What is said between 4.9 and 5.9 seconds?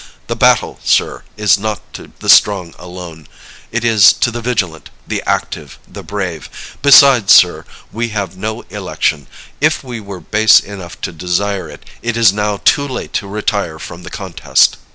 the active,